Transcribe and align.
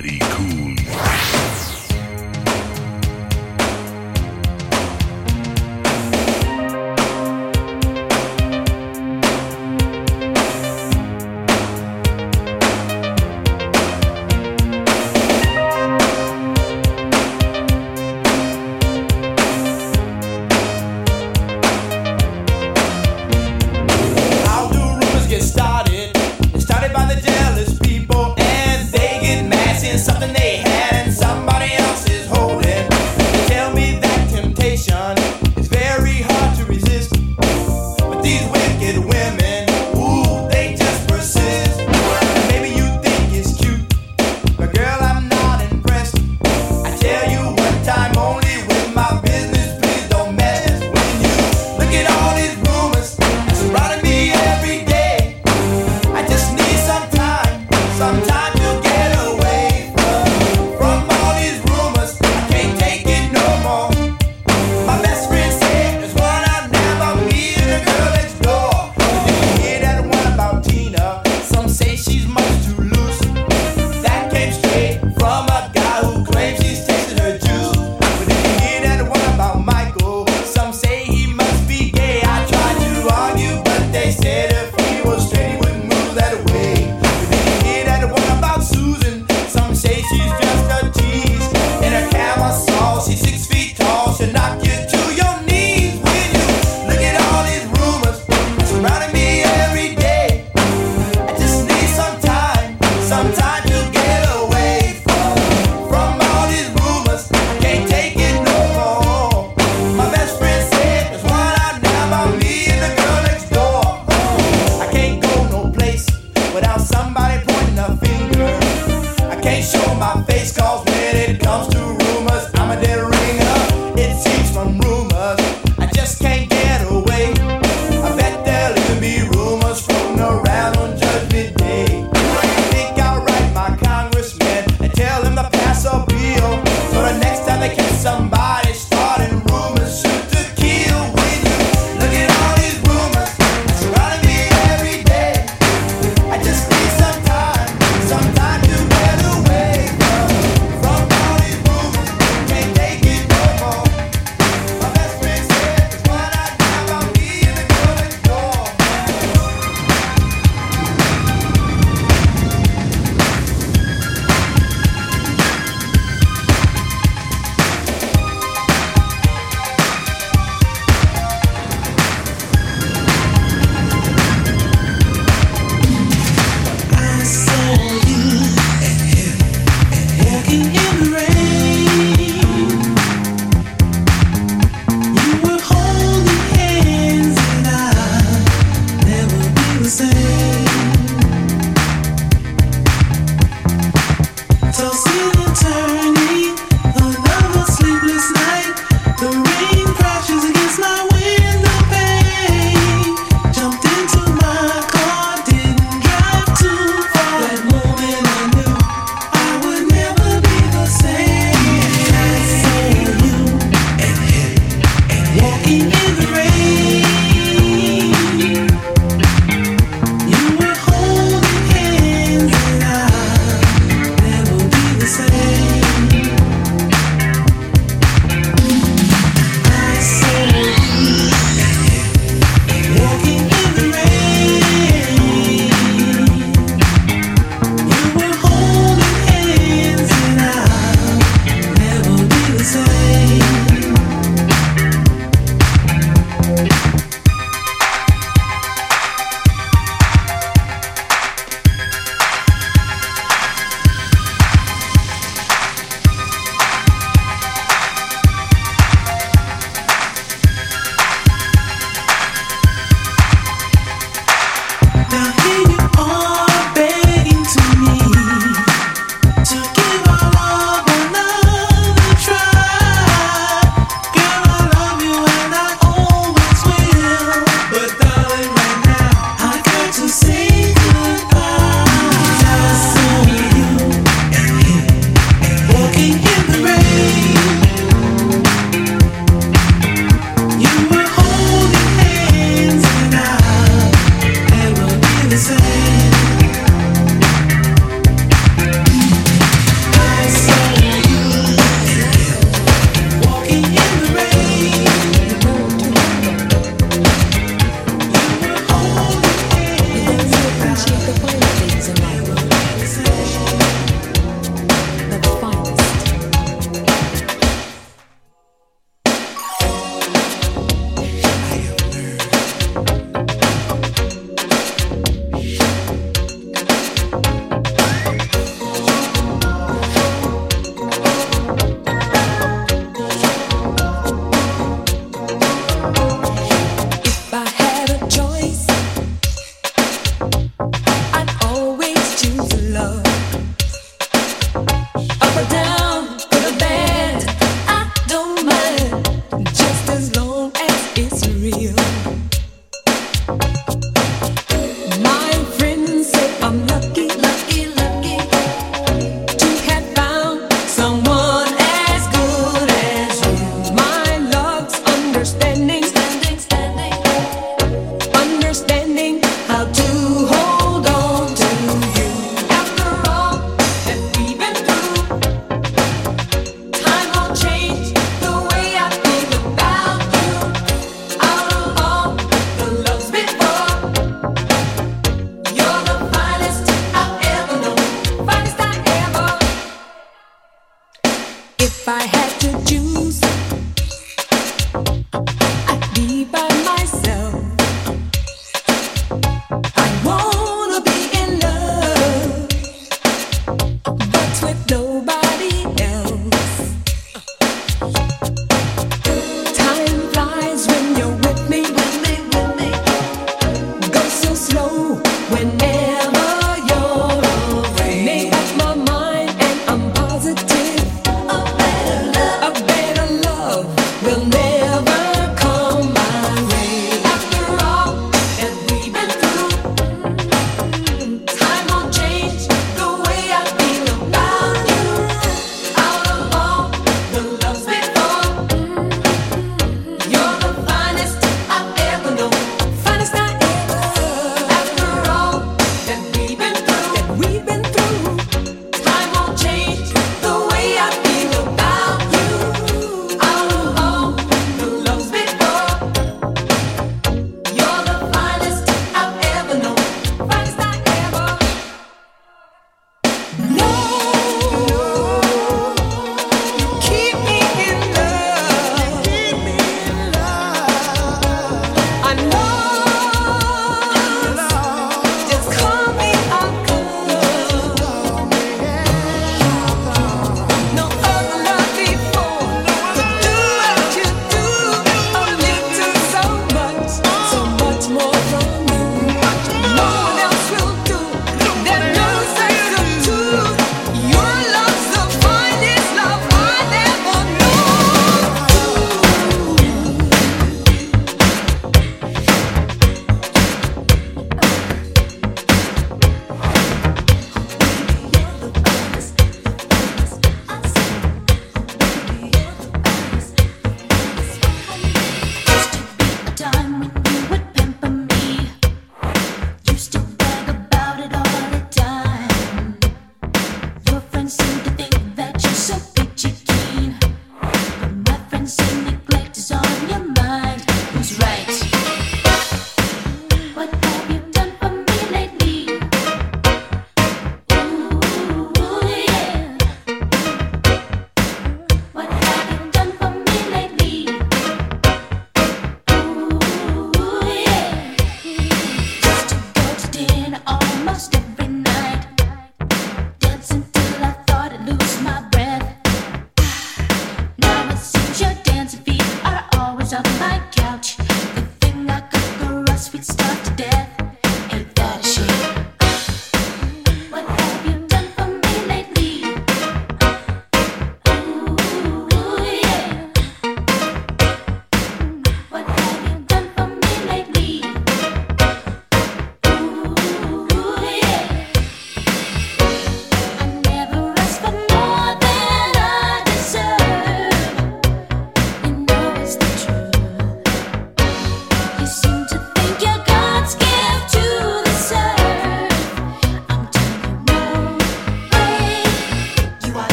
Daddy 0.00 0.18
Cool. 0.18 0.59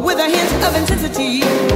with 0.00 0.18
a 0.18 0.28
hint 0.28 0.64
of 0.64 0.76
intensity. 0.76 1.67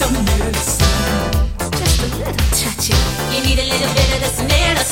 A 0.00 0.06
little 0.06 0.24
time, 0.24 1.70
takes 1.70 1.98
a 1.98 2.06
little. 2.06 2.32
Don't 2.32 2.88
you 2.88 2.94
believe 3.30 3.58
in 3.58 3.68
love 3.68 3.82
at 3.82 4.20
first 4.20 4.36
sight? 4.36 4.87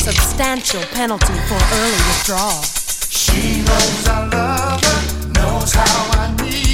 substantial 0.00 0.80
penalty 0.94 1.34
for 1.46 1.60
early 1.74 2.00
withdrawal. 2.08 2.62
She 3.10 3.60
knows 3.60 4.08
I 4.08 4.28
love 4.28 4.82
her, 4.82 5.28
knows 5.34 5.74
how 5.74 6.20
I 6.20 6.34
need 6.42 6.69